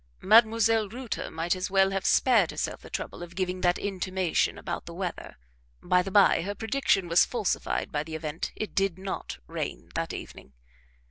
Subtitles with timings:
[0.23, 0.91] Mdlle.
[0.91, 4.95] Reuter might as well have spared herself the trouble of giving that intimation about the
[4.95, 5.37] weather
[5.83, 10.11] (by the by her prediction was falsified by the event it did not rain that
[10.11, 10.53] evening).